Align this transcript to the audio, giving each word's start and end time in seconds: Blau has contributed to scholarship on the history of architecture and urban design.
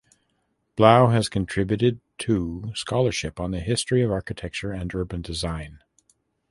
Blau 0.75 1.09
has 1.09 1.29
contributed 1.29 1.99
to 2.17 2.71
scholarship 2.73 3.39
on 3.39 3.51
the 3.51 3.59
history 3.59 4.01
of 4.01 4.09
architecture 4.11 4.71
and 4.71 4.95
urban 4.95 5.21
design. 5.21 5.77